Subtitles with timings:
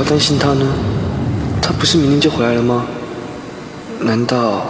[0.00, 0.66] 要担心他呢？
[1.60, 2.86] 他不是明天就回来了吗？
[4.00, 4.62] 难道？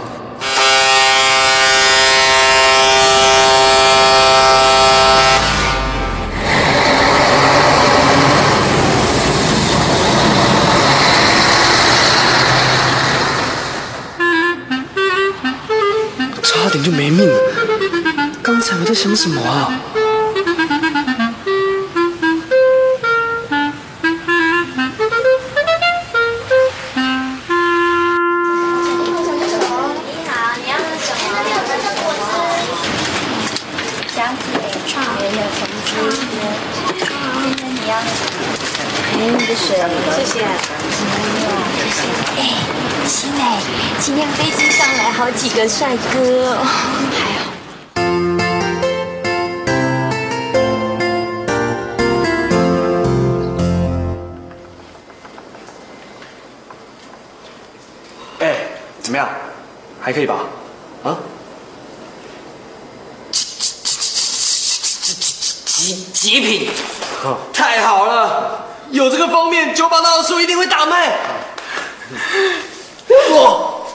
[16.43, 17.39] 差点就没命了！
[18.43, 19.71] 刚才我在想什么啊？
[45.21, 46.63] 好几个帅哥，还
[47.37, 47.51] 好。
[58.39, 58.65] 哎，
[59.03, 59.29] 怎么样？
[60.01, 60.39] 还可以吧？
[61.03, 61.15] 啊？
[63.31, 63.53] 极
[66.13, 66.67] 极品，
[67.53, 68.65] 太好了！
[68.89, 71.15] 有这个封面，九把刀的书一定会大卖。
[73.29, 73.85] 我，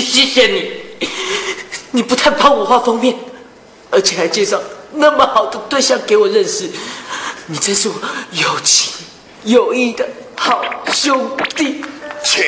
[0.00, 0.72] 谢谢你，
[1.90, 3.14] 你不但帮我画封面，
[3.90, 4.58] 而且还介绍
[4.92, 6.70] 那么好的对象给我认识，
[7.46, 7.94] 你真是我
[8.30, 8.90] 有情
[9.44, 10.64] 有义的好
[10.94, 11.84] 兄弟。
[12.24, 12.42] 情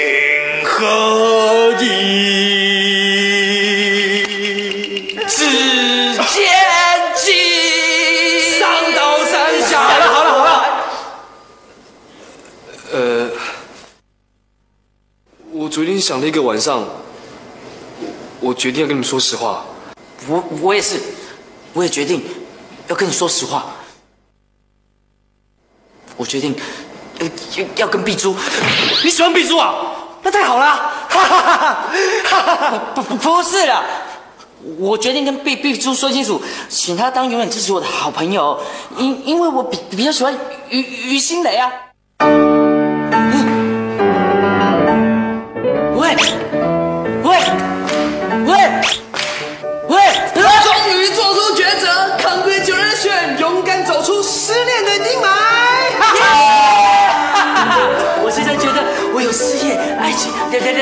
[0.65, 1.84] 何以
[5.28, 5.44] 只
[6.32, 6.49] 见
[7.15, 9.82] 机上刀山下？
[9.82, 10.65] 好了好了好了，
[12.93, 13.31] 呃，
[15.52, 16.88] 我昨天想了一个晚上，
[18.44, 19.64] 我决定要跟你们说实话。
[20.29, 21.00] 我我也是，
[21.73, 22.23] 我也决定
[22.88, 23.64] 要跟你说实话。
[26.14, 26.55] 我决定
[27.20, 28.37] 要要要跟碧珠。
[29.02, 29.75] 你喜欢碧珠啊？
[30.23, 30.67] 那太好了！
[31.08, 32.82] 哈哈哈哈哈哈！
[32.94, 33.82] 不不不是啦，
[34.79, 38.61] 我决定跟碧碧珠说清楚，请她当永远支持我的好朋友，
[38.99, 40.38] 因因为我比比较喜欢
[40.69, 41.73] 于于心蕾啊。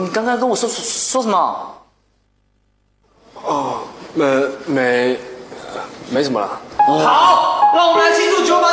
[0.00, 1.74] 你刚刚跟我说说说什么？
[3.44, 3.80] 哦，
[4.14, 4.24] 没
[4.66, 5.18] 没
[6.10, 6.60] 没什么了。
[7.04, 8.72] 好，让我们来庆祝九把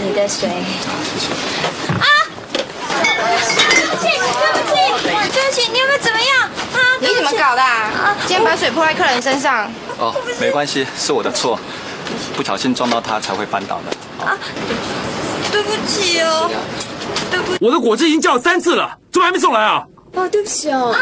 [0.00, 0.48] 你的水。
[0.48, 1.26] 谢谢。
[3.00, 4.06] 对不起，
[4.38, 4.74] 对不起，
[5.32, 6.28] 对不起，你有没有怎么样？
[6.74, 8.16] 啊，你怎么搞的、啊？
[8.26, 9.70] 今天把水泼在客人身上！
[9.98, 11.58] 哦，没关系，是我的错，
[12.36, 14.24] 不小心撞到他才会绊倒的。
[14.24, 14.36] 啊，
[15.50, 16.50] 对不起哦，
[17.30, 19.84] 对不起我的果汁已经叫了三次了，怎么还没送来啊？
[20.14, 20.92] 哦，对不起哦。
[20.92, 21.00] 啊，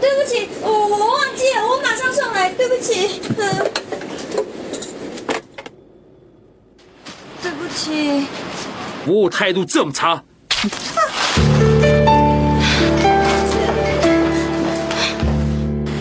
[0.00, 3.20] 对不起，我我忘记了，我马上送来，对不起。
[3.36, 3.70] 嗯，
[7.42, 8.26] 对不起。
[9.08, 10.22] 服务态度这么差，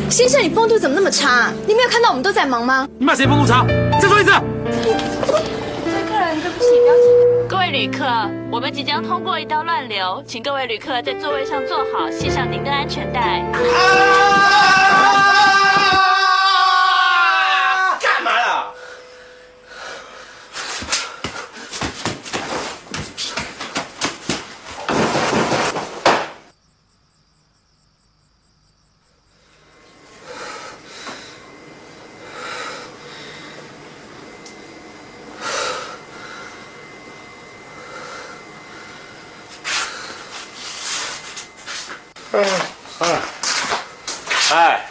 [0.09, 1.54] 先生，你风度怎么那么差？
[1.65, 2.86] 你没有看到我们都在忙吗？
[3.00, 3.65] 你骂谁风度差？
[4.01, 4.31] 再说一次。
[7.48, 8.04] 各位旅客，
[8.51, 13.42] 我们即将通过一道乱流，请各位旅客在座位上坐好，系上您的安全带。
[18.01, 18.74] 干嘛啦？
[44.50, 44.86] 哎，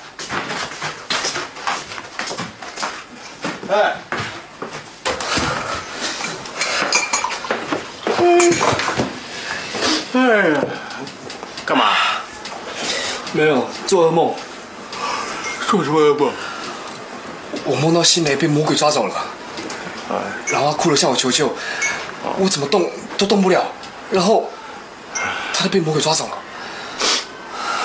[3.68, 3.96] 哎，
[10.12, 10.64] 哎呀，
[11.64, 11.84] 干嘛？
[13.32, 14.34] 没有，做噩梦。
[15.68, 16.32] 做什么噩梦？
[17.64, 19.14] 我梦到新梅被魔鬼抓走了，
[20.48, 21.54] 然后她哭了向我求救，
[22.38, 23.62] 我怎么动都动不了，
[24.10, 24.48] 然后
[25.52, 26.38] 他就被魔鬼抓走了。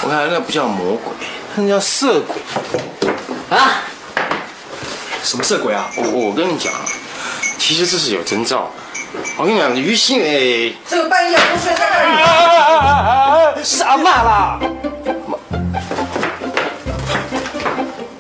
[0.04, 1.14] 我看那不叫魔鬼，
[1.56, 2.38] 那叫色鬼。
[3.50, 3.82] 啊？
[5.22, 5.92] 什么色鬼啊？
[5.98, 6.80] 我我跟你讲啊，
[7.58, 8.72] 其实这是有征兆。
[9.36, 14.60] 我跟你讲，于心哎，这个半夜不睡在那里，是阿妈啦！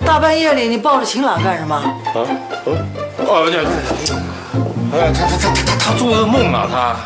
[0.06, 2.01] 大半夜里你抱着秦朗干什么？
[2.14, 2.28] 啊，
[3.26, 3.64] 哦，对，
[4.92, 6.98] 哎，他他他他他他做噩梦了，他。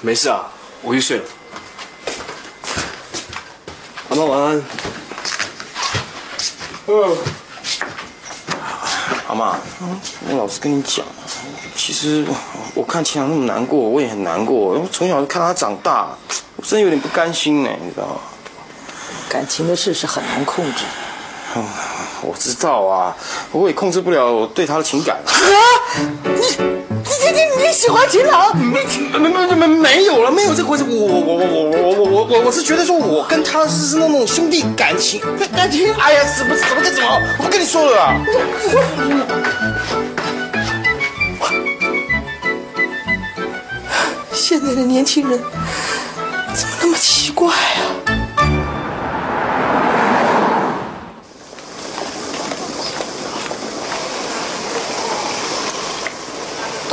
[0.00, 0.46] 没事啊，
[0.82, 1.24] 我去睡了。
[4.08, 4.62] 阿妈晚安。
[6.86, 7.16] 嗯。
[9.28, 9.56] 阿妈，
[10.28, 11.04] 我老实跟你讲，
[11.76, 12.24] 其实
[12.74, 14.56] 我看秦朗那么难过，我也很难过。
[14.56, 16.08] 我从小就看他长大，
[16.56, 18.16] 我真的有点不甘心呢，你知道吗？
[19.28, 20.84] 感情的事是很难控制。
[21.56, 21.64] 嗯，
[22.26, 23.16] 我知道啊，
[23.52, 25.16] 我也控制不了我对他的情感。
[25.94, 28.56] 你你你你喜欢秦朗？
[28.58, 28.84] 没
[29.16, 30.82] 没没没没有了，没有这个回事。
[30.82, 35.20] 我我我我我我我我我是觉得说，我跟他是是那种兄弟感情，
[35.54, 35.94] 感情。
[35.94, 37.08] 哎呀，怎么怎么跟怎么？
[37.38, 38.16] 我不跟你说了啊。
[44.32, 45.38] 现在的年轻人
[46.54, 48.05] 怎么那么奇怪啊？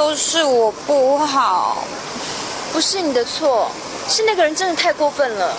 [0.03, 1.77] 都是我不好，
[2.73, 3.71] 不是你的错，
[4.09, 5.55] 是那个人真的太过分了。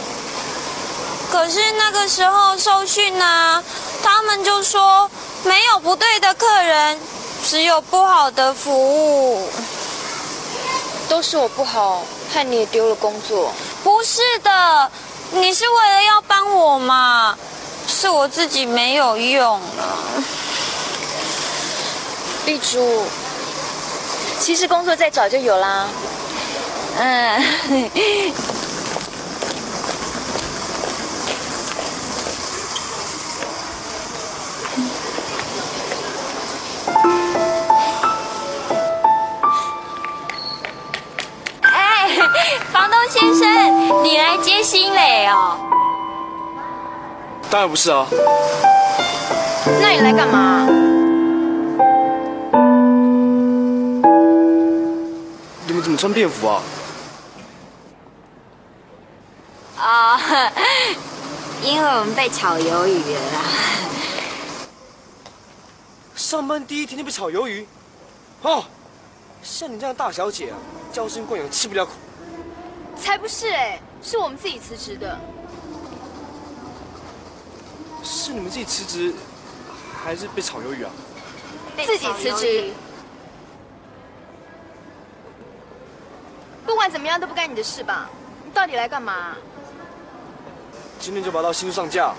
[1.33, 3.65] 可是那个时候受训啊，
[4.03, 5.11] 他们就说
[5.45, 7.01] 没有不对的客人，
[7.49, 9.49] 只有不好的服务。
[11.09, 13.51] 都是我不好，害你也丢了工作。
[13.83, 14.91] 不是的，
[15.33, 17.35] 你是为了要帮我嘛，
[17.89, 19.99] 是我自己没有用了。
[22.45, 23.07] 碧珠，
[24.45, 25.89] 其实工作再找就有啦。
[26.99, 27.43] 嗯，
[41.63, 42.11] 哎，
[42.71, 45.57] 房东先生，你来接新磊哦？
[47.49, 48.07] 当然不是啊，
[49.81, 50.69] 那你来干嘛？
[56.05, 56.63] 穿便服啊？
[59.79, 60.21] 啊、
[61.65, 63.41] 因为我们被炒鱿鱼了。
[66.15, 67.67] 上班第一天就被炒鱿鱼，
[68.43, 68.67] 哦，
[69.43, 70.59] 像你这样的大小姐啊，
[70.93, 71.93] 娇生惯养，吃不了苦。
[73.01, 75.19] 才不是哎，是我们自己辞职的。
[78.03, 79.15] 是你们自己辞职，
[80.05, 80.91] 还是被炒鱿鱼啊？
[81.87, 82.71] 自己辞职。
[86.75, 88.11] 不管怎么样都不干你的事吧？
[88.45, 89.37] 你到底来干嘛？
[90.99, 92.13] 今天就把到新书上架，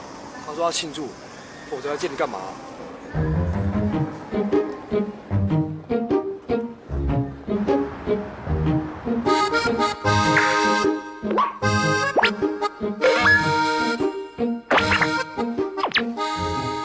[0.48, 1.10] 他说要庆祝，
[1.70, 2.40] 否则要见你干嘛？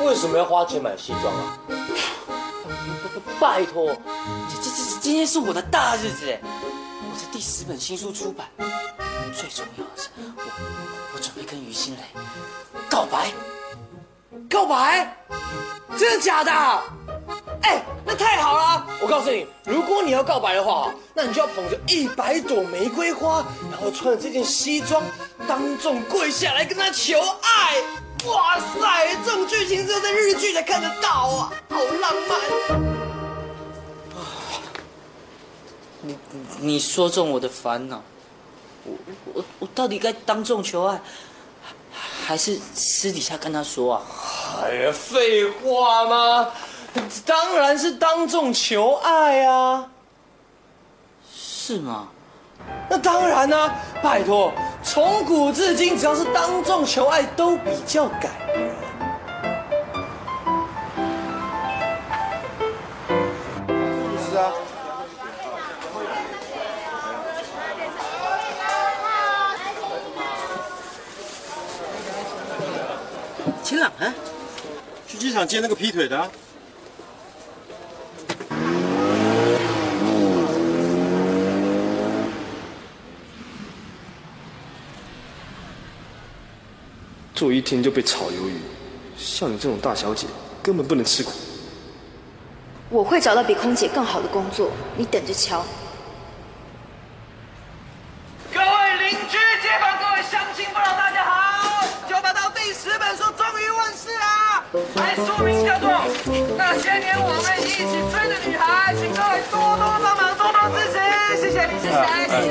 [0.04, 1.56] 为什么要花钱买西装啊？
[3.38, 3.94] 拜托，
[4.48, 6.40] 这这这今天是我的大日子哎！
[7.40, 8.46] 第十本新书出版，
[9.34, 10.42] 最重要的是，我
[11.14, 12.02] 我准备跟于心磊
[12.90, 13.32] 告白。
[14.50, 15.16] 告白？
[15.98, 16.52] 真的假的？
[17.62, 18.86] 哎，那太好了！
[19.00, 23.42] 我告诉你，如果你要告白的话，那你就要捧着一百朵玫瑰花，
[23.72, 25.02] 然后穿着这件西装，
[25.48, 27.82] 当众跪下来跟他求爱。
[28.26, 33.09] 哇塞，这种剧情只有在日剧才看得到啊，好浪漫！
[36.02, 36.18] 你
[36.60, 38.02] 你说中我的烦恼，
[38.84, 38.94] 我
[39.34, 41.00] 我我到底该当众求爱，
[42.26, 44.02] 还是私底下跟他说啊？
[44.62, 46.50] 哎呀，废话吗？
[47.24, 49.88] 当然是当众求爱啊！
[51.32, 52.08] 是吗？
[52.88, 54.52] 那当然啦、拜托，
[54.82, 58.32] 从古至今，只要是当众求爱都比较感
[74.00, 74.14] 啊，
[75.06, 76.30] 去机场接那个劈腿的、啊。
[87.34, 88.60] 做一天就被炒鱿鱼，
[89.16, 90.26] 像你这种大小姐
[90.62, 91.32] 根本不能吃苦。
[92.90, 95.64] 我会找到比空姐更好的工作，你等着瞧。
[105.16, 105.88] 书名叫做
[106.56, 110.96] 《那些年我们一起追的女孩》，请各位多多帮忙，多多支持，
[111.40, 111.98] 谢谢你，谢谢，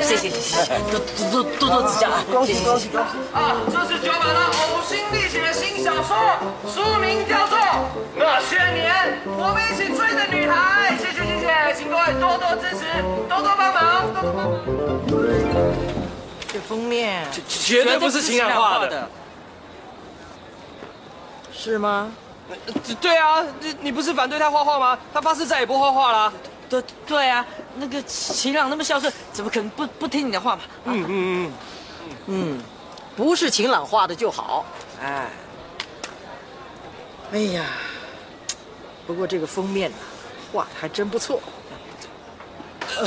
[0.02, 0.98] 谢谢谢谢，多
[1.30, 2.24] 多多多指教啊！
[2.30, 3.18] 恭喜恭喜恭喜！
[3.32, 6.16] 啊，这是九把刀呕心沥血的新小说，
[6.66, 7.58] 书名叫做
[8.16, 12.84] 《那些年我们一起追的女孩》，谢谢谢谢，请各位多多支持，
[13.28, 14.58] 多多帮忙，多多帮忙。
[16.52, 19.08] 这封面绝对不是秦朗画的，
[21.52, 22.10] 是吗？
[23.00, 24.98] 对啊，你你不是反对他画画吗？
[25.12, 26.32] 他发誓再也不画画啦。
[26.68, 27.44] 对对啊，
[27.76, 30.62] 那个秦朗那么孝顺，怎么可能不不听你的话嘛？
[30.84, 31.52] 嗯嗯嗯
[32.26, 32.62] 嗯，
[33.16, 34.64] 不是秦朗画的就好。
[35.02, 35.28] 哎，
[37.32, 37.64] 哎呀，
[39.06, 39.98] 不过这个封面啊，
[40.52, 41.40] 画的还真不错。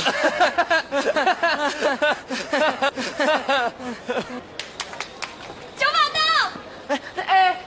[5.76, 7.63] 九把刀，哎，哇，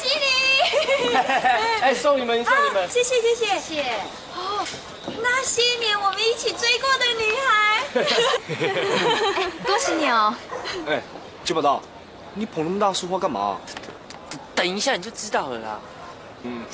[0.00, 1.16] 恭喜你！
[1.82, 2.88] 哎，送你们，送你们。
[2.88, 3.82] 谢谢谢谢谢谢。
[4.34, 4.64] 哦，
[5.20, 7.84] 那些年我们一起追过的女孩。
[9.66, 10.34] 恭喜你哦！
[10.88, 11.02] 哎，
[11.44, 11.82] 九把刀，
[12.34, 13.58] 你捧那么大束花干嘛？
[14.54, 15.80] 等一下你就知道了啦。
[16.44, 16.64] 嗯。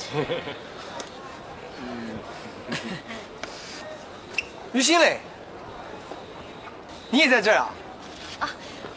[4.71, 5.19] 于心磊，
[7.09, 7.69] 你也在这儿啊？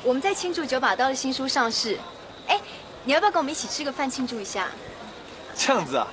[0.02, 1.98] 我们在庆祝九把刀的新书上市。
[3.10, 4.68] 哎，你要不要跟我们一起吃个饭庆祝一下？
[5.56, 6.06] 这样子啊？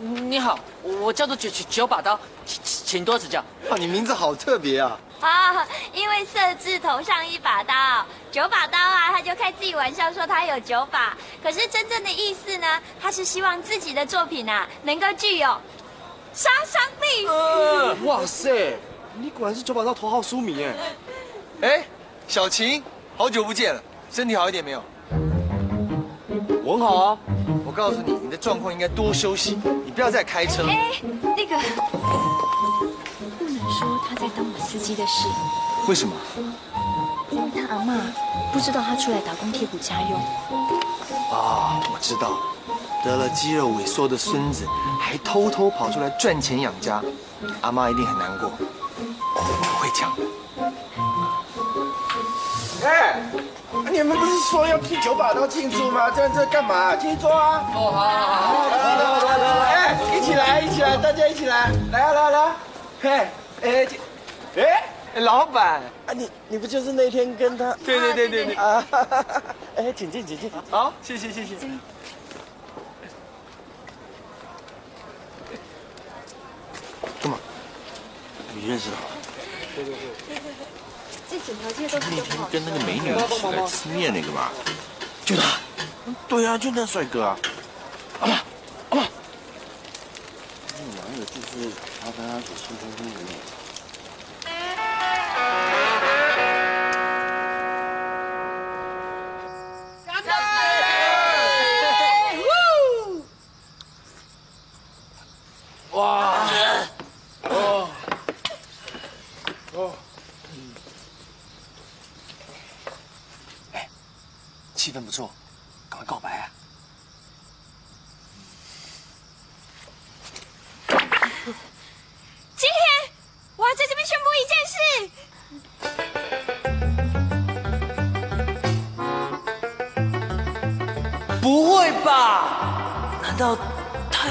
[0.00, 3.44] 你你好，我叫做九九九把刀，请请多指教。
[3.68, 4.98] 哇，你名字好特别啊！
[5.20, 7.74] 啊，因为色字头上一把刀，
[8.32, 12.66] 九把刀啊，他就开自己玩笑说他有九把，可是真正的意思呢，
[12.98, 15.46] 他是希望自己的作品啊能够具有
[16.32, 17.26] 杀伤力。
[18.06, 18.78] 哇塞，
[19.18, 20.74] 你果然是九把刀头号书迷哎！
[21.60, 21.84] 哎，
[22.26, 22.82] 小琴，
[23.18, 24.82] 好久不见了，身体好一点没有？
[26.70, 27.18] 我很好啊。
[27.66, 30.68] 我告诉你，你的状况应该多休息，你不要再开车。
[30.68, 30.92] 哎，
[31.36, 31.58] 那个
[33.38, 35.26] 不能说他在当我司机的事，
[35.88, 36.14] 为什么？
[37.32, 37.94] 因为他阿妈
[38.52, 40.12] 不知道他出来打工贴补家用。
[41.32, 42.38] 啊，我知道，
[43.04, 44.64] 得了肌肉萎缩的孙子，
[45.00, 47.02] 还偷偷跑出来赚钱养家，
[47.62, 48.48] 阿妈一定很难过。
[49.34, 49.40] 我
[49.80, 50.22] 会讲的。
[52.82, 53.20] 哎，
[53.90, 56.10] 你们不是说要替九把刀庆祝吗？
[56.10, 56.96] 这这干嘛？
[56.96, 57.62] 庆祝啊！
[57.74, 62.54] 哦，好好好，来来来来来，哎，一起来一起来，大家一起来，来啊来啊来，
[63.02, 63.28] 嘿，
[63.62, 63.86] 哎，
[65.14, 67.76] 哎，老板，啊你你不就是那天跟他？
[67.84, 68.84] 对对对对对啊，
[69.76, 71.56] 哎，请进请进，好，谢谢谢谢。
[77.22, 77.38] 干嘛？
[78.54, 78.96] 你认识他？
[79.76, 80.29] 对对对。
[81.30, 84.50] 这整条街都是那天跟那个美女一起来吃面那个吧？
[85.24, 85.60] 就他。
[86.26, 87.38] 对啊，就那帅哥啊。
[88.18, 88.34] 阿妈，
[88.88, 89.02] 阿妈。
[90.74, 91.70] 那个男的就是
[92.02, 93.59] 他跟他姐新婚婚的那个。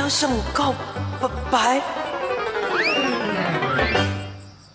[0.09, 0.73] 他向我告
[1.51, 1.75] 白？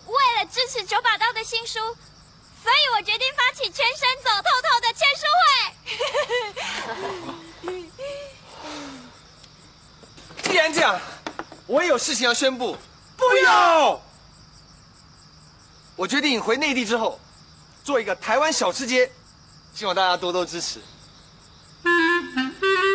[0.05, 1.77] 为了支持九把刀的新书，
[2.63, 5.51] 所以我决定发起全身走透透的签书会。
[10.41, 10.97] 既然这样，
[11.67, 12.77] 我也有事情要宣布。
[13.17, 14.01] 不要！
[15.97, 17.19] 我决定回内地之后，
[17.83, 19.11] 做一个台湾小吃街，
[19.73, 20.79] 希望大家多多支持。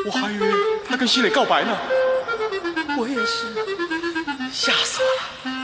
[0.07, 0.51] 我还以为
[0.89, 1.77] 他跟西磊告白呢。
[3.01, 3.47] 我也是，
[4.53, 5.57] 吓死我了。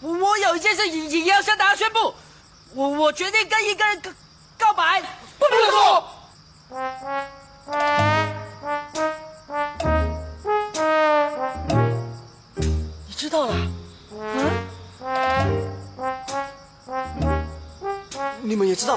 [0.00, 2.12] 我我有一件事也也要向大家宣布，
[2.74, 4.10] 我我决定跟一个人告
[4.58, 5.00] 告白，
[5.38, 6.10] 不能说。
[13.06, 13.54] 你知道了？
[18.48, 18.96] 你们也知道？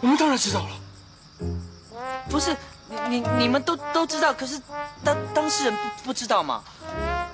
[0.00, 0.70] 我们当然知道了。
[2.30, 2.56] 不是，
[2.88, 4.58] 你你你们都都知道，可是
[5.04, 6.64] 当当事人不不知道嘛？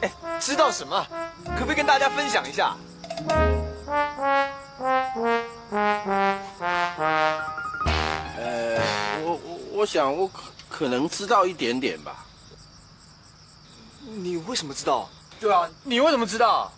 [0.01, 1.07] 哎，知道什么？
[1.57, 2.77] 可不可以跟大家分享一下？
[8.37, 8.81] 呃，
[9.23, 12.27] 我我我想我可可能知道一点点吧。
[14.01, 15.09] 你为什么知道？
[15.39, 16.73] 对啊，你为什么知道？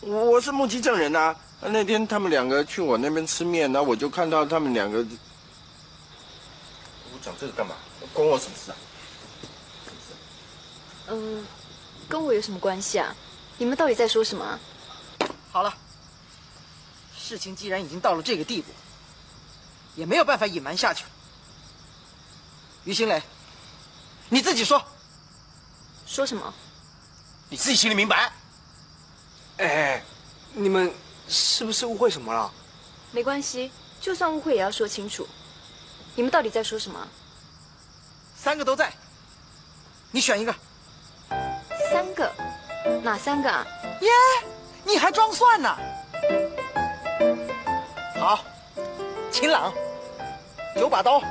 [0.00, 4.98] 我我是目击证人呐、那天他们两个去我那边吃面，然后我就看到他们两个。
[7.12, 7.74] 我讲这个干嘛？
[8.12, 8.76] 关我什么事啊？
[11.08, 11.44] 嗯，
[12.08, 13.14] 跟我有什么关系啊？
[13.58, 14.58] 你们到底在说什么啊？
[15.50, 15.74] 好了，
[17.18, 18.70] 事情既然已经到了这个地步，
[19.96, 21.10] 也没有办法隐瞒下去了。
[22.84, 23.20] 于新磊，
[24.28, 24.80] 你自己说，
[26.06, 26.54] 说什么？
[27.48, 28.30] 你自己心里明白。
[29.56, 30.04] 哎，
[30.52, 30.92] 你们
[31.28, 32.50] 是不是误会什么了？
[33.12, 35.26] 没关系，就算误会也要说清楚。
[36.14, 37.06] 你们到底在说什么啊？
[38.36, 38.92] 三个都在，
[40.10, 40.54] 你选一个。
[41.92, 42.30] 三个？
[43.02, 43.66] 哪三个啊？
[44.00, 44.08] 耶，
[44.84, 45.76] 你还装蒜呢？
[48.18, 48.44] 好，
[49.30, 49.72] 秦朗，
[50.76, 51.22] 九把刀，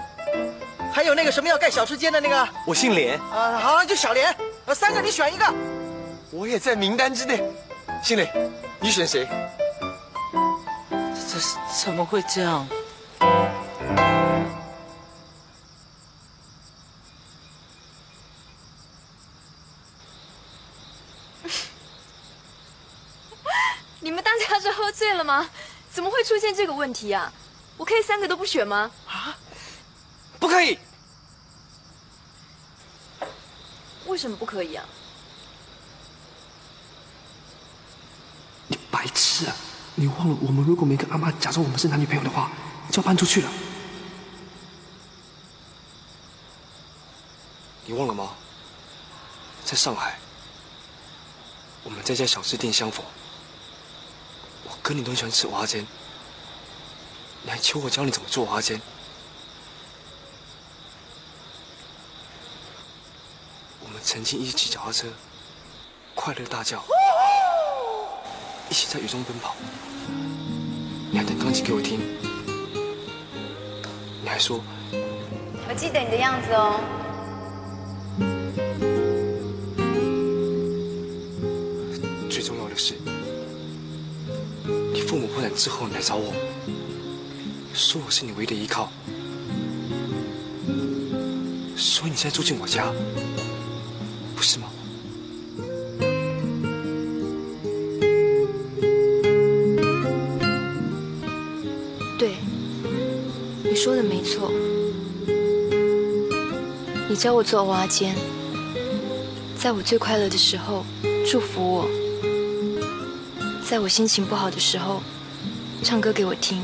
[0.93, 5.45] 还有那个什么要盖小吃街的那个，我姓连，啊，好，就小连，呃，三个你选一个。
[6.31, 7.43] 我也在名单之内。
[8.03, 8.31] 新磊，
[8.79, 9.27] 你选谁？
[11.37, 11.43] 这
[11.83, 12.67] 怎么会这样？
[23.99, 25.47] 你们大家是喝醉了吗？
[25.91, 27.31] 怎么会出现这个问题啊？
[27.77, 28.89] 我可以三个都不选吗？
[30.39, 30.79] 不可以。
[34.07, 34.83] 为什么不可以啊？
[38.67, 39.55] 你白痴啊！
[39.99, 42.51] 你忘了，我们如果没跟阿妈假装我们是男女朋友的话，
[42.91, 43.49] 就要搬出去了。
[47.83, 48.33] 你忘了吗？
[49.65, 50.19] 在上海，
[51.83, 53.03] 我们在家小吃店相逢。
[54.65, 55.87] 我跟你都喜欢吃蚵仔煎，
[57.41, 58.81] 你还求我教你怎么做蚵仔煎。
[63.81, 65.07] 我们曾经一起脚踏车，
[66.13, 66.83] 快乐大叫，
[68.69, 69.55] 一起在雨中奔跑。
[71.17, 71.99] 你还弹钢琴给我听，
[74.21, 74.61] 你还说？
[75.67, 76.79] 我记得你的样子哦。
[82.29, 82.93] 最重要的是，
[84.93, 86.31] 你父母破产之后，你来找我，
[87.73, 88.91] 说我是你唯一的依靠，
[91.75, 92.93] 所以你现在住进我家，
[107.17, 108.15] 教我做蚵仔煎，
[109.57, 110.85] 在我最快乐的时候
[111.25, 111.89] 祝福我，
[113.67, 115.01] 在我心情不好的时候
[115.81, 116.61] 唱歌给我听，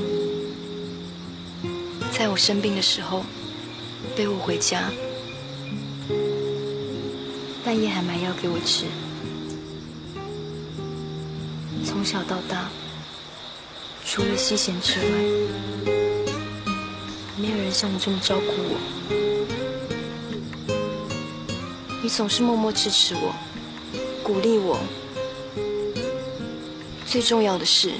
[2.11, 3.25] 在我生病的时候
[4.15, 4.91] 背我回家，
[7.65, 8.85] 半夜还买药给我吃。
[11.83, 12.69] 从小到大，
[14.05, 15.05] 除了西贤之外，
[17.37, 19.42] 没有人像你这么照顾我。
[22.03, 23.33] 你总是默默支持我，
[24.21, 24.77] 鼓励我。
[27.05, 27.93] 最重要的是，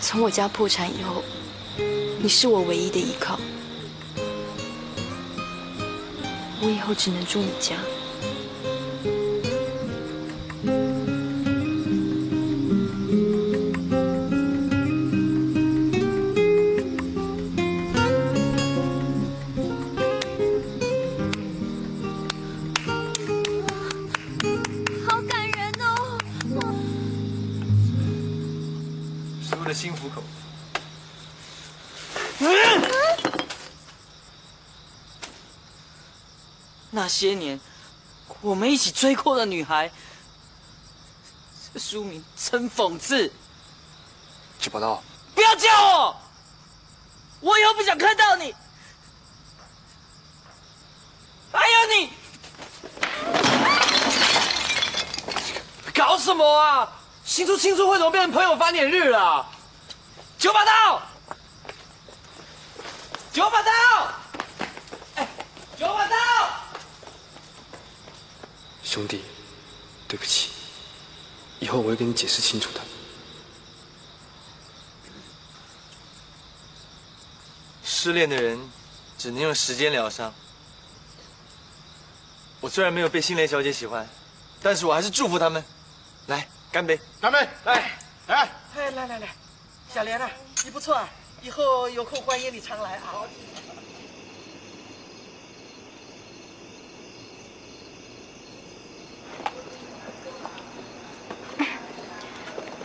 [0.00, 1.24] 从我家破产以后，
[2.20, 3.40] 你是我唯一的依靠。
[6.62, 7.74] 我以后只能住你家。
[37.14, 37.60] 些年
[38.40, 39.88] 我们一起追过的女孩，
[41.72, 43.32] 这书名真讽刺。
[44.58, 45.00] 九把刀，
[45.32, 46.16] 不要叫我，
[47.40, 48.52] 我以后不想看到你。
[51.52, 52.10] 还有你，
[55.94, 56.92] 搞什么啊？
[57.24, 59.46] 新出新书会怎么变成朋友翻脸日了？
[60.36, 61.00] 九把刀，
[63.32, 63.70] 九把刀，
[65.14, 65.28] 哎，
[65.78, 66.16] 九把刀。
[68.94, 69.22] 兄弟，
[70.06, 70.50] 对不起，
[71.58, 72.80] 以后我会跟你解释清楚的。
[77.82, 78.56] 失恋的人
[79.18, 80.32] 只能用时间疗伤。
[82.60, 84.08] 我虽然没有被心莲小姐喜欢，
[84.62, 85.64] 但是我还是祝福他们。
[86.28, 86.96] 来，干杯！
[87.20, 87.38] 干杯！
[87.64, 89.34] 来，来，哎，来来来，
[89.92, 90.30] 小莲啊，
[90.64, 91.08] 你不错啊，
[91.42, 93.26] 以后有空欢迎你常来啊。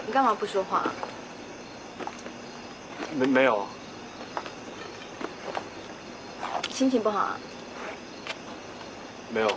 [0.10, 0.88] 你干嘛不说话？
[3.14, 3.68] 没没有，
[6.72, 7.38] 心情不好啊？
[9.32, 9.56] 没有，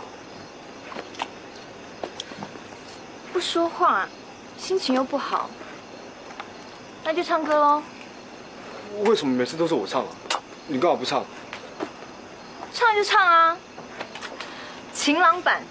[3.33, 4.07] 不说话，
[4.55, 5.49] 心情又不好，
[7.03, 7.81] 那就唱歌喽。
[9.05, 10.09] 为什么每次都是我唱啊？
[10.67, 11.25] 你干嘛不唱？
[12.71, 13.57] 唱就唱啊，
[14.93, 15.63] 情郎版。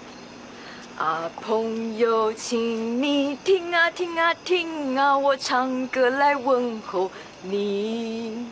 [0.97, 7.09] 啊，朋友，请你听啊听啊听啊，我唱歌来问候
[7.41, 8.45] 你。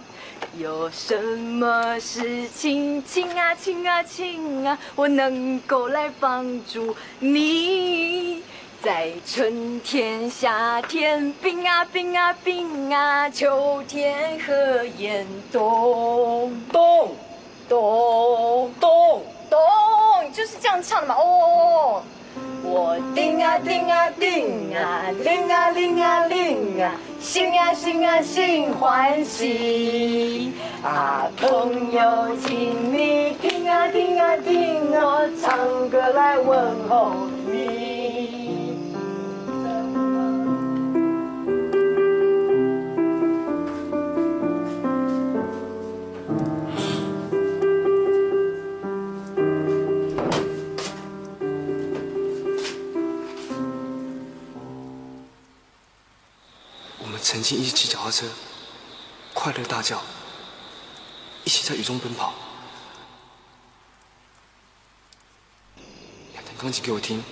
[0.57, 8.41] 有什么事情，请啊请啊请啊，我能够来帮助你。
[8.81, 17.15] 在春天、夏天，冰啊冰啊冰啊，秋天和严冬冬
[17.69, 21.15] 冬冬冬，就是这样唱的嘛。
[21.15, 21.70] 哦，
[22.73, 30.53] 我叮啊叮啊叮啊，铃啊铃啊铃啊，心啊心啊心欢喜。
[30.81, 37.11] 啊，朋友，请你听啊听啊听啊，我唱歌来问候
[57.41, 58.27] 曾经一起骑脚踏车，
[59.33, 59.99] 快乐大叫，
[61.43, 62.35] 一起在雨中奔跑。
[66.35, 67.23] 弹钢琴给我听，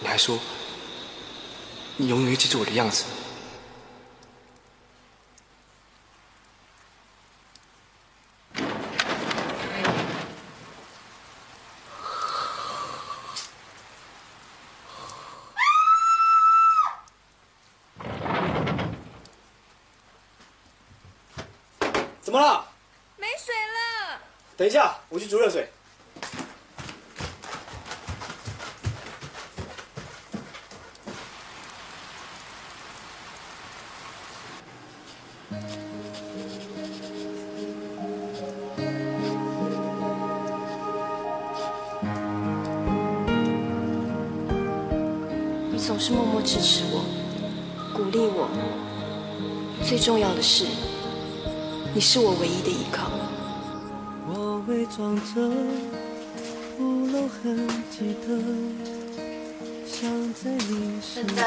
[0.00, 0.38] 你还说
[1.96, 3.04] 你永远会记住我的样子。
[22.20, 22.66] 怎么了？
[23.16, 24.18] 没水了。
[24.64, 25.68] 等一下，我去煮热水。
[45.70, 47.04] 你总是默默支持我，
[47.92, 48.48] 鼓励我。
[49.86, 50.64] 最重要的是，
[51.92, 53.13] 你是我唯一的依靠。
[54.96, 55.50] 装着
[56.78, 58.28] 不露痕迹的，
[59.84, 61.44] 想在你身边。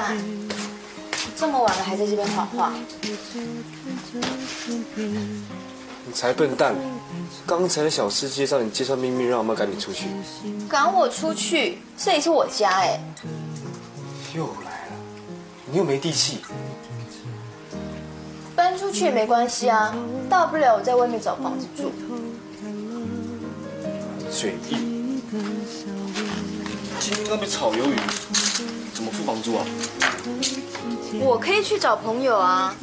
[1.34, 2.74] 这么晚了还在这边画画，
[6.06, 6.76] 你才笨蛋！
[7.46, 10.08] 刚才的小吃街上你介绍秘密，让我们赶你出去，
[10.68, 13.00] 赶我出去，这里是我家哎。
[14.36, 14.96] 又来了，
[15.72, 16.40] 你又没地气。
[18.54, 19.96] 搬出去也没关系啊，
[20.28, 21.94] 大不了我在外面找房子住。
[24.38, 25.20] 嘴硬。
[27.00, 27.96] 今天刚被炒鱿鱼，
[28.94, 29.66] 怎么付房租啊？
[31.20, 32.76] 我可以去找朋友啊，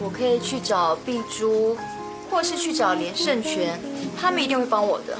[0.00, 1.74] 我可以去找碧珠，
[2.30, 3.80] 或是去找连胜权，
[4.20, 5.16] 他们一定会帮我的。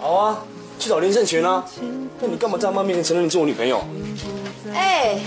[0.00, 0.38] 好啊，
[0.78, 1.62] 去找连胜权啊。
[2.22, 3.84] 那你干嘛在他妈面前承认你是我女朋友？
[4.72, 5.20] 哎，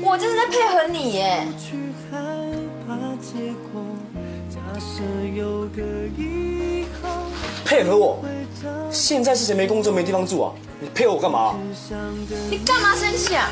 [0.00, 1.44] 我这是在配合你耶。
[7.64, 8.18] 配合我？
[8.90, 10.52] 现在是谁没工作没地方住啊？
[10.80, 11.54] 你配合我干嘛？
[12.50, 13.50] 你干嘛生气啊？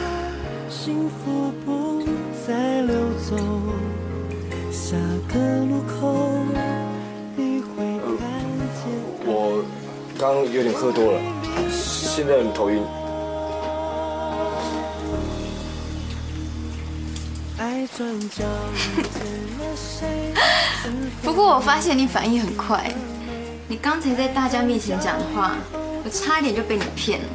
[0.68, 2.02] 幸福不
[2.46, 2.94] 再流
[3.28, 3.36] 走，
[4.70, 4.96] 下
[5.28, 5.90] 个路口
[7.36, 8.28] 你会看
[8.78, 8.80] 见。
[9.24, 9.64] 我
[10.18, 11.20] 刚刚有点喝多了，
[11.70, 12.82] 现在有点头晕。
[21.22, 22.92] 不过我发现你反应很快，
[23.72, 25.56] 你刚才在大家面前讲的话，
[26.04, 27.26] 我差一点就被你骗了。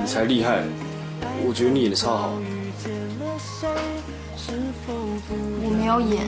[0.00, 0.62] 你才厉害，
[1.44, 2.32] 我觉得你演的超好。
[5.64, 6.24] 我没有演，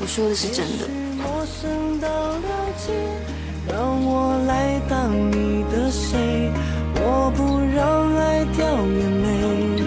[0.00, 0.88] 我说的是真的。
[3.68, 6.50] 让我来当你的谁？
[6.96, 9.77] 我不让爱掉眼泪，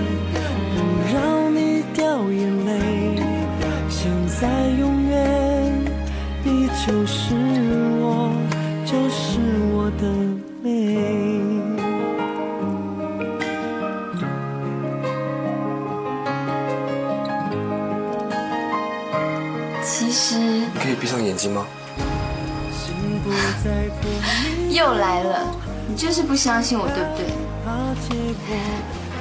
[21.12, 21.68] 上眼睛吗？
[24.72, 25.46] 又来了，
[25.90, 27.26] 你就是不相信我，对不对？
[27.66, 28.16] 怕结
[28.48, 28.56] 果。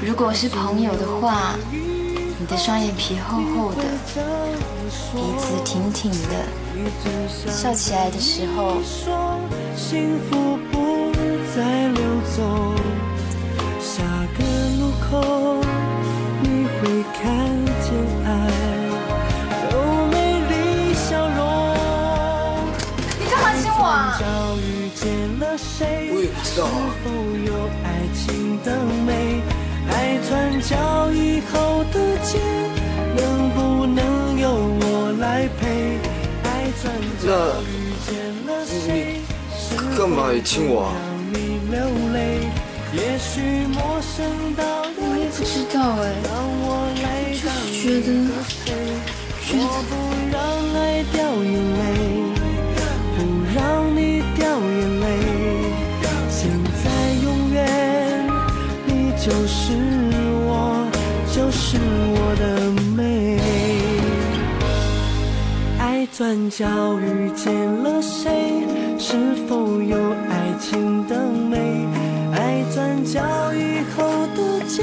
[0.07, 3.83] 如果是朋友的话，你的双眼皮厚厚的，
[5.13, 6.47] 鼻子挺挺的，
[7.51, 9.41] 笑起来的时候，说
[9.77, 11.11] 幸福不
[11.57, 12.01] 再流
[12.37, 12.73] 走，
[13.81, 14.05] 下
[14.39, 14.45] 个
[14.79, 15.59] 路口
[16.43, 16.79] 你会
[17.21, 17.25] 看
[25.79, 26.11] 谁？
[26.13, 27.07] 我也不知道啊是否
[27.47, 27.49] 有
[27.85, 28.69] 爱情的
[29.07, 29.41] 美？
[29.89, 30.29] 爱转
[30.61, 32.39] 角以后的街，
[33.17, 33.99] 能不能
[34.39, 34.45] 由
[34.81, 34.85] 我
[35.19, 35.99] 来陪？
[36.45, 36.49] 爱
[36.81, 36.85] 转
[37.21, 37.27] 角
[37.67, 38.11] 遇见
[38.47, 39.21] 了谁？
[39.73, 40.93] 你干嘛也亲我啊？
[40.95, 41.35] 让你
[41.71, 41.77] 流
[42.13, 42.49] 泪，
[42.93, 44.63] 也许陌生到
[44.97, 46.31] 我也不知道哎，让
[46.63, 46.67] 我
[47.03, 47.05] 来
[47.45, 50.31] 当就是觉得你的
[66.21, 66.67] 转角
[67.01, 67.51] 遇见
[67.83, 68.63] 了谁？
[68.99, 69.17] 是
[69.49, 69.97] 否有
[70.29, 71.57] 爱情的美？
[72.35, 73.23] 爱转角
[73.55, 74.05] 以后
[74.37, 74.83] 的街，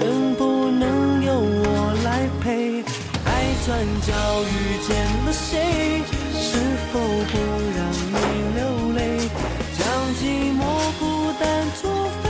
[0.00, 2.82] 能不能由我来陪？
[3.24, 6.02] 爱转角遇见了谁？
[6.34, 6.58] 是
[6.92, 7.38] 否不
[7.76, 7.78] 让
[8.10, 8.18] 你
[8.56, 8.60] 流
[8.96, 9.30] 泪？
[9.78, 10.60] 将寂寞
[10.98, 12.26] 孤单作废，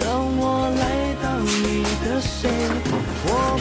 [0.00, 0.82] 让我来
[1.22, 2.48] 当你的谁？
[3.26, 3.60] 我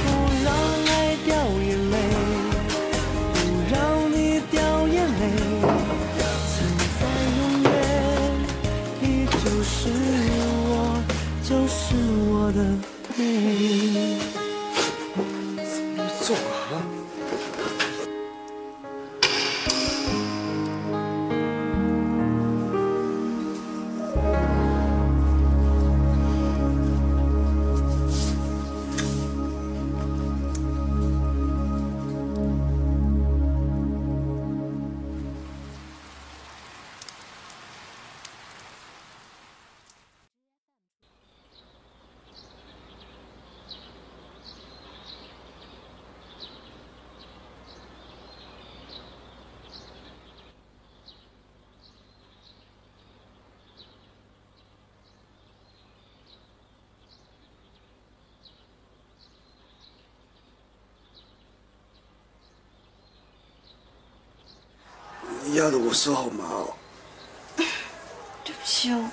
[65.62, 66.74] 吓得我手好麻哦。
[67.56, 67.66] 对
[68.46, 69.06] 不起哦。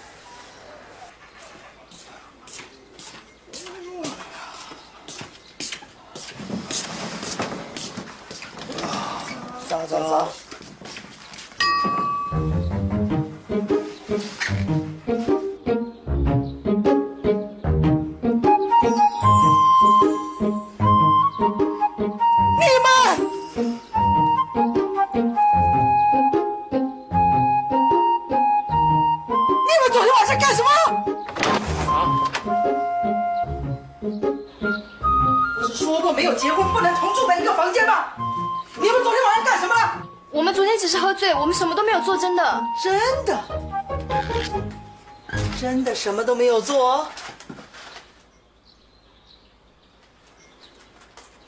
[45.69, 47.07] 真的什么都没有做？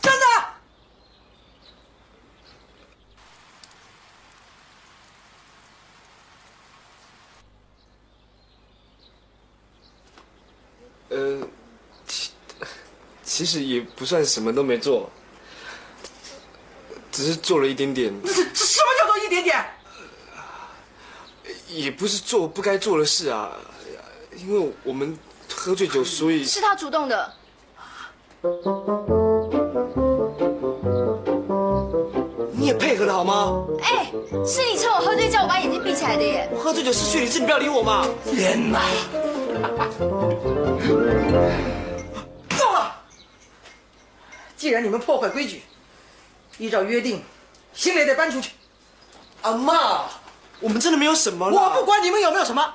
[0.03, 0.27] 真的？
[11.09, 11.49] 呃，
[12.07, 12.31] 其
[13.25, 15.11] 其实也不算什么都没做，
[17.11, 19.65] 只是做了一点点，这是这什么叫做一点点？
[21.69, 23.57] 也不是做不该做的事啊。
[24.43, 25.19] 因为我们
[25.55, 27.33] 喝醉酒，所以是他主动的。
[32.53, 33.67] 你也配合的好吗？
[33.83, 34.11] 哎，
[34.47, 36.49] 是你趁我喝醉叫我把眼睛闭起来的耶。
[36.53, 38.07] 我喝醉酒失去理智，你不要理我嘛。
[38.25, 38.81] 天哪！
[42.59, 42.97] 够了！
[44.57, 45.63] 既然你们破坏规矩，
[46.57, 47.23] 依照约定，
[47.75, 48.53] 新磊得搬出去。
[49.43, 50.07] 阿妈，
[50.61, 51.63] 我们真的没有什么啦。
[51.63, 52.75] 我不管你们有没有什么，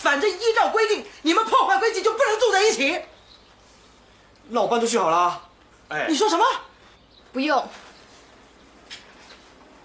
[0.00, 3.00] 反正依照规定，你们破坏规矩就不能住在一起。
[4.48, 5.48] 那我搬出去好了。
[5.88, 6.44] 哎，你说什么？
[7.32, 7.68] 不用，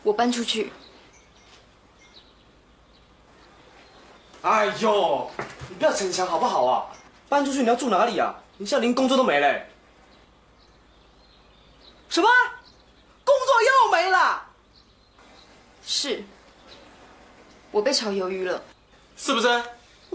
[0.03, 0.71] 我搬出去。
[4.41, 5.29] 哎呦，
[5.69, 6.85] 你不要逞强好不好啊？
[7.27, 8.35] 搬出去你要住哪里啊？
[8.57, 9.69] 你现在连工作都没嘞。
[12.07, 12.29] 什么？
[13.25, 14.45] 工作又没了？
[15.85, 16.23] 是，
[17.71, 18.63] 我被炒鱿鱼了。
[19.17, 19.63] 是不是？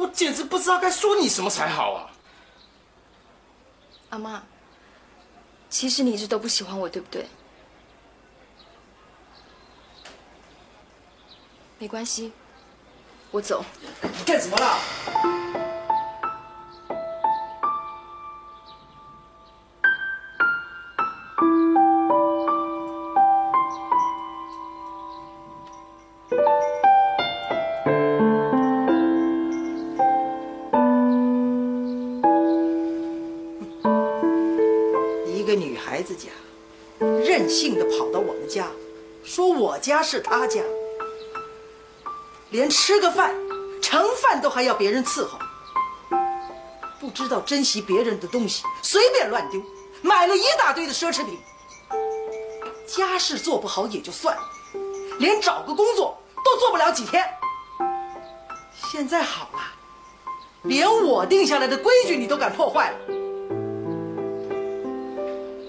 [0.00, 2.10] 我简直不知道该说你什么才好啊！
[4.08, 4.42] 阿妈，
[5.68, 7.28] 其实你一直都不喜欢我，对不对？
[11.78, 12.32] 没关系，
[13.30, 13.62] 我走。
[14.00, 14.78] 你干什么啦？
[37.60, 38.66] 性的跑到我们家，
[39.22, 40.62] 说我家是他家，
[42.48, 43.34] 连吃个饭、
[43.82, 45.38] 盛饭都还要别人伺候，
[46.98, 49.60] 不知道珍惜别人的东西，随便乱丢，
[50.00, 51.38] 买了一大堆的奢侈品。
[52.86, 54.42] 家事做不好也就算了，
[55.18, 57.22] 连找个工作都做不了几天。
[58.90, 59.60] 现在好了，
[60.62, 62.96] 连我定下来的规矩你都敢破坏了。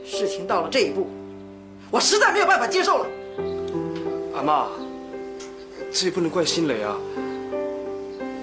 [0.06, 1.10] 事情到了这一步，
[1.92, 3.08] 我实在没有办法接受了。
[4.34, 4.68] 阿妈，
[5.92, 6.98] 这也不能怪新磊啊，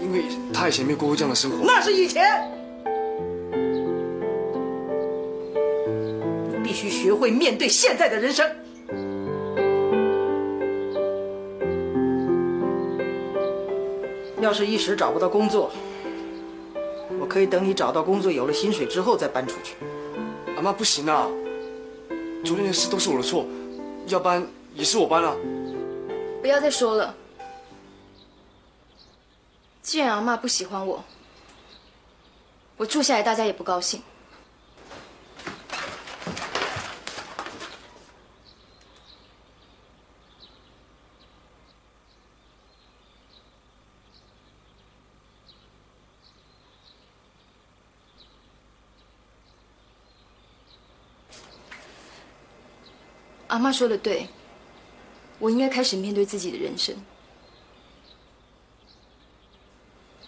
[0.03, 1.65] 因为他以前没有过过这样的生活。
[1.65, 2.23] 那是以前。
[6.53, 8.47] 你必须学会面对现在的人生。
[14.43, 15.71] 要是一时找不到工作，
[17.19, 19.75] 我可以等你找到工作、有了薪水之后再搬出去。
[20.57, 21.27] 阿妈不行啊，
[22.45, 23.45] 昨天的事都是我的错，
[24.07, 25.37] 要搬也是我搬啊。
[26.41, 27.15] 不要再说了。
[29.83, 31.05] 既然阿妈不喜欢我，
[32.77, 34.03] 我住下来大家也不高兴。
[53.59, 54.29] 妈妈说的对，
[55.41, 56.95] 我应该开始面对自己的人生。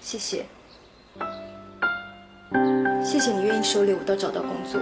[0.01, 0.45] 谢谢，
[3.05, 4.81] 谢谢你愿意收留我到找到工作，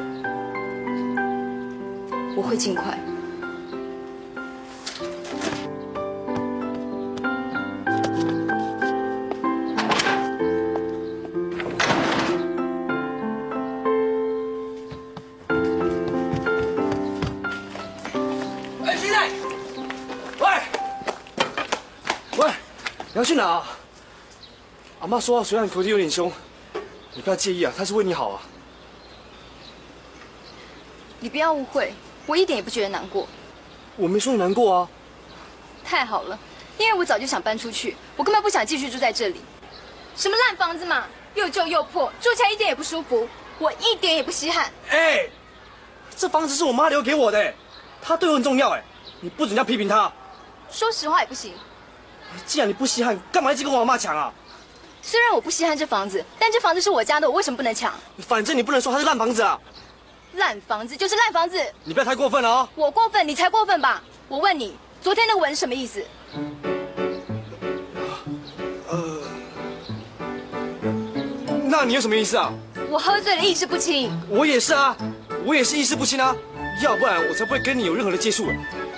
[2.35, 2.99] 我会尽快。
[23.49, 23.67] 啊？
[25.01, 26.33] 阿妈说话虽然口气有点凶，
[27.15, 28.43] 你不要介意啊，她是为你好啊。
[31.21, 31.95] 你不要误会，
[32.27, 33.27] 我一点也不觉得难过。
[33.97, 34.89] 我没说你难过啊。
[35.85, 36.39] 太好了，
[36.79, 39.41] 因为我早就想搬出去，我根本不想继续住在这里。
[40.17, 43.29] 什么烂房子嘛，又旧又破，住起来一点也不舒服，
[43.59, 44.71] 我一点也不稀罕。
[44.91, 45.29] 哎，
[46.17, 47.55] 这房子是我妈留给我的，
[48.03, 48.83] 她对我很重要哎，
[49.21, 50.13] 你不准这样批评她。
[50.71, 51.55] 说实话也不行。
[52.47, 54.33] 既然你不稀罕，干嘛一直跟我妈抢啊？
[55.03, 57.93] 虽然我不稀罕这房子，但这房子是我家的，我为什么不能抢？
[58.19, 59.59] 反正你不能说它是烂房子啊。
[60.35, 62.69] 烂房子就是烂房子，你不要太过分了哦！
[62.75, 64.03] 我过分，你才过分吧？
[64.29, 66.05] 我问你，昨天那个吻什么意思？
[68.89, 69.21] 呃，
[71.65, 72.53] 那你有什么意思啊？
[72.91, 74.11] 我喝醉了，意识不清。
[74.29, 74.95] 我也是啊，
[75.45, 76.37] 我也是意识不清啊，
[76.83, 78.51] 要不然我才不会跟你有任何的接触。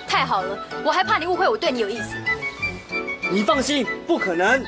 [0.07, 2.15] 太好了，我还怕你误会我对你有意思。
[3.31, 4.63] 你放心，不可能。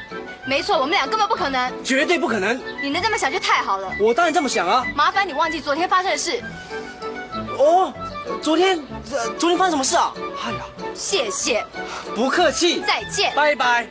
[0.46, 2.60] 没错，我们俩根本不可能，绝对不可能。
[2.82, 3.92] 你能这么想就太好了。
[4.00, 4.86] 我当然这么想啊。
[4.96, 6.42] 麻烦你忘记昨天发生的事。
[7.58, 7.94] 哦，
[8.42, 8.78] 昨天，
[9.12, 10.14] 呃，昨天发生什么事啊？
[10.46, 10.60] 哎呀，
[10.94, 11.66] 谢谢，
[12.16, 12.82] 不客气。
[12.88, 13.88] 再见，拜拜。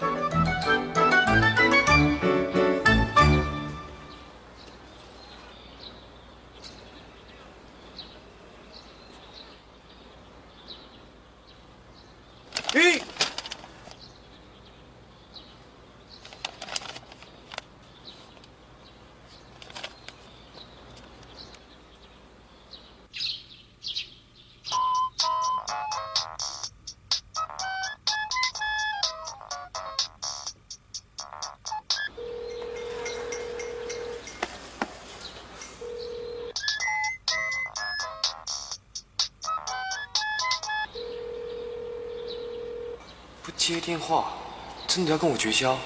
[45.02, 45.76] 真的要跟我绝交？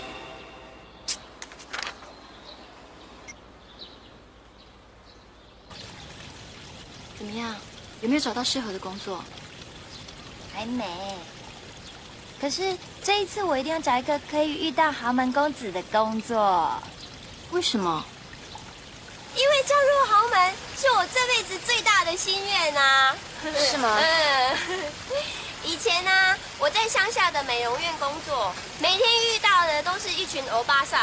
[7.18, 7.56] 怎么样？
[8.02, 9.24] 有没有找到适合的工作？
[10.52, 10.84] 还没。
[12.38, 16.70] 可是这一次我一定要找一个可以遇到豪门公子的工作。
[17.52, 18.04] 为什么？
[19.34, 23.16] 因为嫁入豪门是我这辈子最大的心愿啊！
[23.42, 23.98] 是吗？
[23.98, 24.58] 嗯。
[25.64, 26.10] 以前呢、
[26.59, 30.98] 我在乡下的美容院工作，每天遇到的都是一群欧巴桑，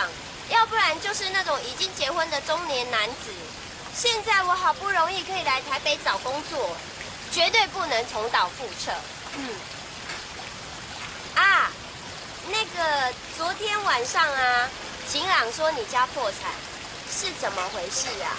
[0.49, 3.31] 要不然就是那种已经结婚的中年男子。
[3.95, 6.75] 现在我好不容易可以来台北找工作，
[7.31, 8.91] 绝对不能重蹈覆辙。
[9.35, 9.49] 嗯。
[11.35, 11.71] 啊，
[12.47, 14.69] 那个昨天晚上啊，
[15.07, 16.51] 晴朗说你家破产，
[17.11, 18.33] 是怎么回事啊？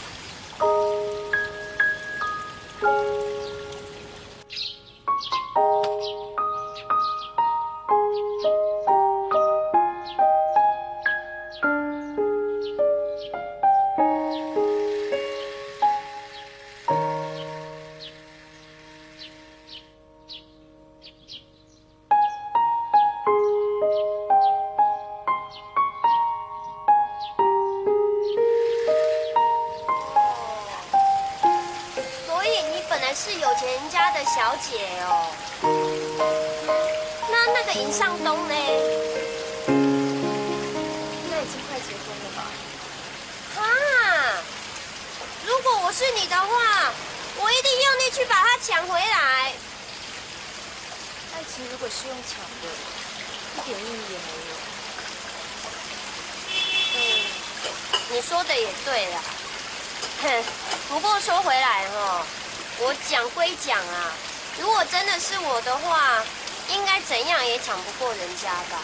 [67.29, 68.83] 样也抢不过人家吧。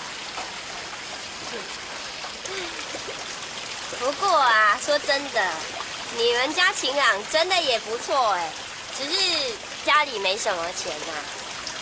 [3.98, 5.50] 不过啊，说真的，
[6.16, 8.50] 你们家晴朗真的也不错哎，
[8.96, 9.10] 只是
[9.84, 11.12] 家里没什么钱呐、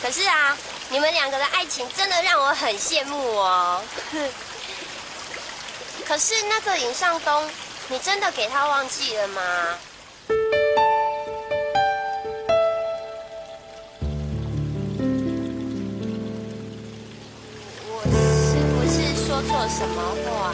[0.02, 0.56] 可是啊，
[0.88, 3.82] 你们两个的爱情真的让我很羡慕哦。
[6.06, 7.50] 可是那个尹尚东，
[7.88, 9.78] 你真的给他忘记了吗？
[19.68, 20.52] 什么话？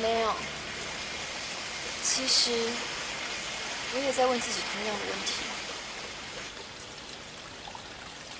[0.00, 0.32] 没有。
[2.02, 2.50] 其实
[3.94, 5.32] 我也在问自己同样的问题。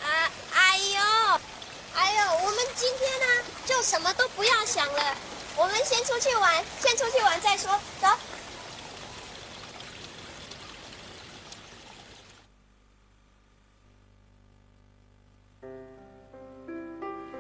[0.03, 1.01] 啊，哎呦，
[1.95, 3.27] 哎呦，我们今天呢，
[3.67, 5.17] 就什么都不要想了，
[5.57, 8.09] 我们先出去玩，先出去玩再说，走。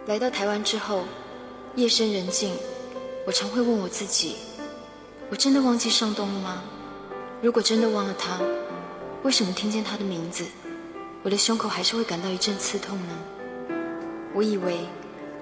[0.04, 1.04] 来到台湾之后，
[1.76, 2.52] 夜深人静，
[3.24, 4.34] 我常会问我自己：
[5.30, 6.64] 我真的忘记上东了吗？
[7.40, 8.40] 如果真的忘了他，
[9.22, 10.44] 为什么听见他的名字，
[11.22, 13.16] 我的胸口还是会感到一阵刺痛呢？
[14.34, 14.80] 我以为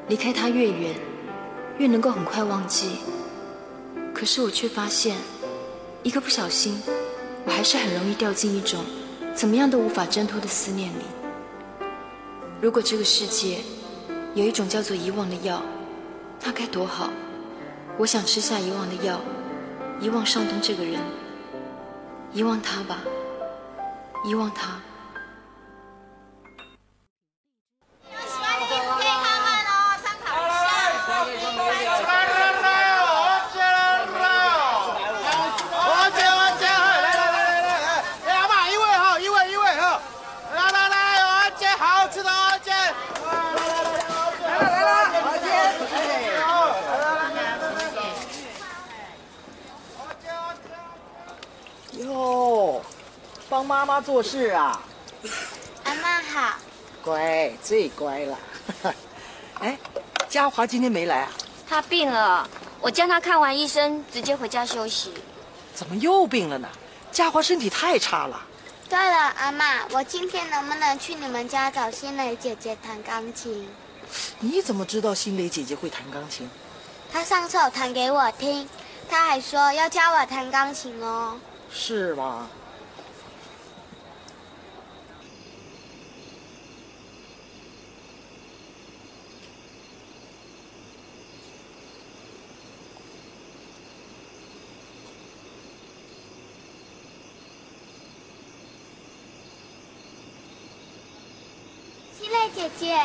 [0.08, 0.94] 离开他越远，
[1.78, 2.90] 越能够很快忘记，
[4.12, 5.16] 可是我却发现，
[6.02, 6.82] 一个不小心，
[7.46, 8.84] 我还是很容易掉进一种
[9.34, 11.04] 怎么样都无法挣脱的思念里。
[12.60, 13.60] 如果这个世界……
[14.34, 15.60] 有一种叫做遗忘的药，
[16.44, 17.10] 那该多好！
[17.98, 19.20] 我想吃下遗忘的药，
[20.00, 21.00] 遗忘上东这个人，
[22.32, 22.98] 遗忘他吧，
[24.24, 24.80] 遗忘他。
[53.70, 54.82] 妈妈做事啊！
[55.84, 56.56] 阿妈好，
[57.04, 58.36] 乖，最乖了。
[59.60, 59.78] 哎，
[60.28, 61.30] 嘉华今天没来啊？
[61.68, 62.50] 他病了，
[62.80, 65.14] 我叫他看完医生，直接回家休息。
[65.72, 66.68] 怎么又病了呢？
[67.12, 68.42] 嘉华身体太差了。
[68.88, 73.68] 对了，阿妈，我今天能不能去你们家找新蕾姐姐弹钢琴？
[74.40, 76.50] 你怎么知道心蕾姐姐会弹钢琴？
[77.12, 78.68] 她上次有弹给我听，
[79.08, 81.36] 她还说要教我弹钢琴哦。
[81.72, 82.48] 是吗？
[102.54, 102.96] 姐姐。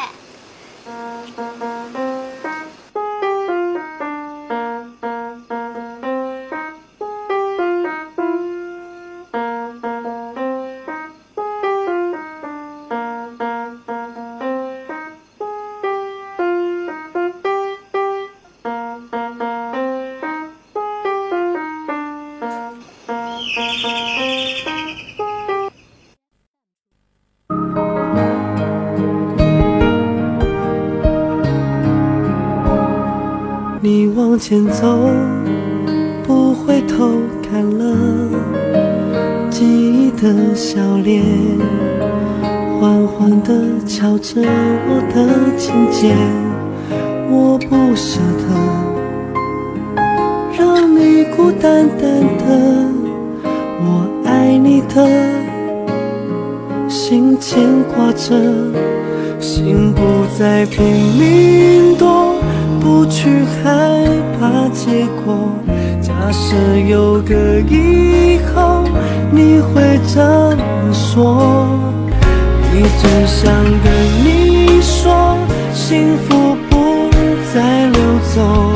[75.88, 77.12] 幸福不
[77.54, 78.02] 再溜
[78.34, 78.74] 走。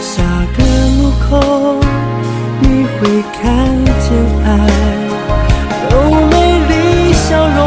[0.00, 0.22] 下
[0.56, 0.62] 个
[0.98, 1.80] 路口，
[2.60, 3.42] 你会看
[3.84, 4.06] 见
[4.44, 4.48] 爱
[5.90, 5.94] 有
[6.30, 6.32] 美？
[6.68, 7.58] 丽笑容。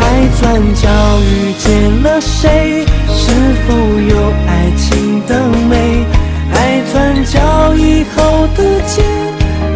[0.00, 0.02] 爱
[0.40, 0.42] 转
[0.74, 0.88] 角
[1.20, 2.84] 遇见了谁？
[3.14, 3.30] 是
[3.68, 3.72] 否
[4.08, 4.12] 有
[4.48, 6.04] 爱情的美？
[6.52, 7.38] 爱转角
[7.76, 9.04] 以后的街，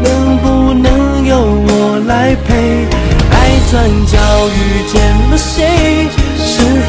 [0.02, 2.84] 能不能由我来陪？
[3.30, 4.18] 爱转角
[4.48, 5.00] 遇见
[5.30, 6.08] 了谁？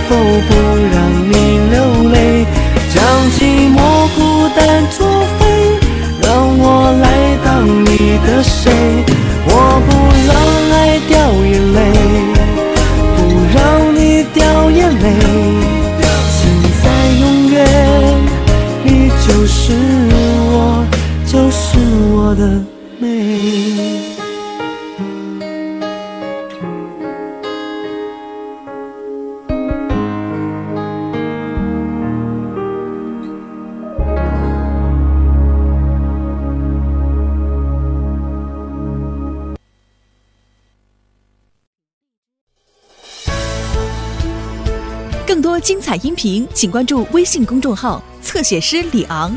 [0.07, 0.49] 否不
[0.93, 0.95] 让
[1.31, 1.33] 你
[1.71, 1.75] 流
[2.11, 2.15] 泪？
[2.93, 3.37] 将寂
[3.73, 3.77] 寞
[4.15, 4.17] 孤
[4.55, 4.59] 单
[4.91, 5.05] 作
[5.37, 5.41] 废，
[6.21, 6.27] 让
[6.57, 6.63] 我
[7.01, 7.05] 来
[7.43, 7.45] 当
[7.83, 7.89] 你
[8.25, 8.71] 的谁？
[9.47, 9.51] 我
[9.85, 9.89] 不
[10.27, 10.33] 让
[10.71, 10.75] 爱
[11.07, 11.77] 掉眼泪，
[13.15, 13.17] 不
[13.55, 13.57] 让
[13.95, 13.99] 你
[14.33, 15.34] 掉眼泪。
[45.97, 49.35] 音频，请关注微信公众号“侧写师李昂”。